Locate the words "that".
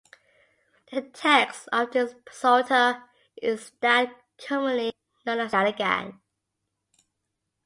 3.81-4.11